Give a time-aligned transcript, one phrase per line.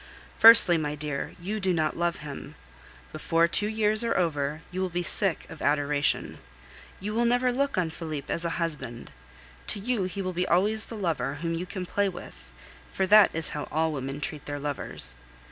[0.39, 2.55] Firstly, my dear, you do not love him.
[3.11, 6.39] Before two years are over, you will be sick of adoration.
[6.99, 9.11] You will never look on Felipe as a husband;
[9.67, 12.49] to you he will always be the lover whom you can play with,
[12.91, 15.17] for that is how all women treat their lovers.